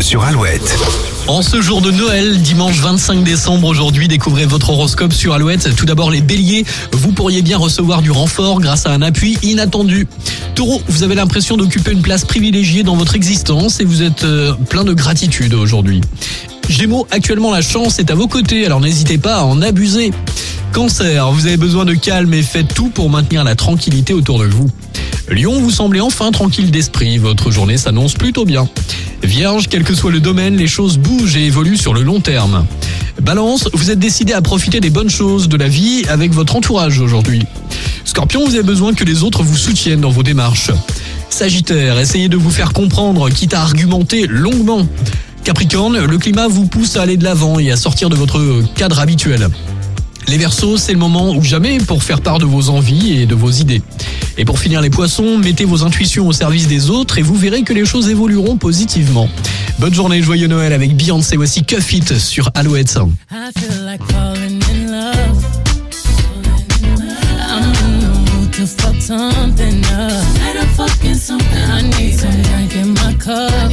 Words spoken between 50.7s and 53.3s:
c'est le moment ou jamais pour faire part de vos envies et